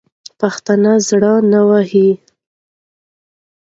[0.39, 2.09] پښتانه زړه نه وهي.